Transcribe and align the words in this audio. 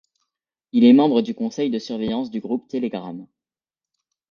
Il 0.71 0.83
est 0.83 0.93
membre 0.93 1.21
du 1.21 1.35
conseil 1.35 1.69
de 1.69 1.77
surveillance 1.77 2.31
du 2.31 2.39
Groupe 2.39 2.67
Télégramme. 2.67 3.27